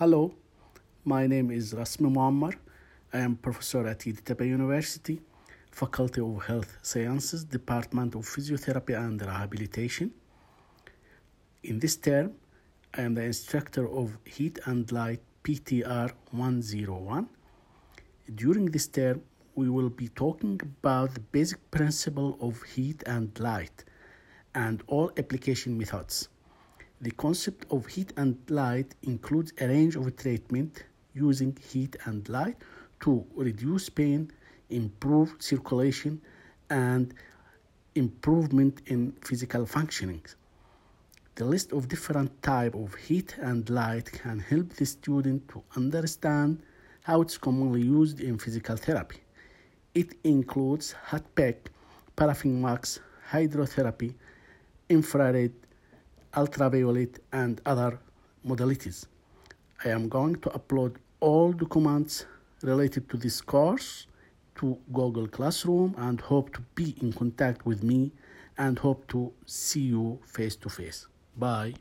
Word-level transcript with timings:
Hello, 0.00 0.32
my 1.04 1.26
name 1.26 1.50
is 1.50 1.74
Rasmi 1.74 2.08
Muammer. 2.08 2.54
I 3.12 3.18
am 3.18 3.34
professor 3.34 3.84
at 3.88 3.98
Yeditepe 3.98 4.46
University, 4.46 5.20
Faculty 5.72 6.20
of 6.20 6.40
Health 6.46 6.78
Sciences, 6.82 7.42
Department 7.42 8.14
of 8.14 8.20
Physiotherapy 8.20 8.96
and 8.96 9.20
Rehabilitation. 9.20 10.12
In 11.64 11.80
this 11.80 11.96
term, 11.96 12.34
I 12.96 13.02
am 13.02 13.16
the 13.16 13.24
instructor 13.24 13.88
of 13.88 14.16
Heat 14.24 14.60
and 14.66 14.92
Light 14.92 15.20
PTR 15.42 16.12
101. 16.30 17.28
During 18.36 18.66
this 18.66 18.86
term, 18.86 19.20
we 19.56 19.68
will 19.68 19.90
be 19.90 20.06
talking 20.10 20.60
about 20.62 21.14
the 21.14 21.24
basic 21.32 21.72
principle 21.72 22.38
of 22.40 22.62
heat 22.62 23.02
and 23.04 23.36
light 23.40 23.82
and 24.54 24.80
all 24.86 25.10
application 25.18 25.76
methods. 25.76 26.28
The 27.00 27.12
concept 27.12 27.64
of 27.70 27.86
heat 27.86 28.12
and 28.16 28.36
light 28.50 28.96
includes 29.02 29.52
a 29.60 29.68
range 29.68 29.94
of 29.94 30.16
treatment 30.16 30.82
using 31.14 31.56
heat 31.70 31.94
and 32.06 32.28
light 32.28 32.56
to 33.00 33.24
reduce 33.36 33.88
pain, 33.88 34.32
improve 34.68 35.36
circulation, 35.38 36.20
and 36.68 37.14
improvement 37.94 38.82
in 38.86 39.12
physical 39.22 39.64
functioning. 39.64 40.24
The 41.36 41.44
list 41.44 41.72
of 41.72 41.86
different 41.86 42.42
type 42.42 42.74
of 42.74 42.96
heat 42.96 43.36
and 43.38 43.70
light 43.70 44.10
can 44.10 44.40
help 44.40 44.70
the 44.70 44.84
student 44.84 45.48
to 45.50 45.62
understand 45.76 46.60
how 47.04 47.20
it's 47.20 47.38
commonly 47.38 47.82
used 47.82 48.20
in 48.20 48.38
physical 48.38 48.76
therapy. 48.76 49.20
It 49.94 50.14
includes 50.24 50.92
hot 50.92 51.32
pack, 51.36 51.70
paraffin 52.16 52.60
wax, 52.60 52.98
hydrotherapy, 53.30 54.14
infrared, 54.88 55.52
ultraviolet, 56.36 57.18
and 57.32 57.60
other 57.66 57.98
modalities. 58.46 59.06
I 59.84 59.90
am 59.90 60.08
going 60.08 60.36
to 60.36 60.50
upload 60.50 60.96
all 61.20 61.52
documents 61.52 62.26
related 62.62 63.08
to 63.10 63.16
this 63.16 63.40
course 63.40 64.06
to 64.56 64.76
Google 64.92 65.28
Classroom 65.28 65.94
and 65.98 66.20
hope 66.20 66.52
to 66.54 66.60
be 66.74 66.96
in 67.00 67.12
contact 67.12 67.64
with 67.64 67.82
me 67.82 68.12
and 68.56 68.78
hope 68.78 69.06
to 69.08 69.32
see 69.46 69.80
you 69.80 70.18
face 70.26 70.56
to 70.56 70.68
face. 70.68 71.06
Bye. 71.36 71.74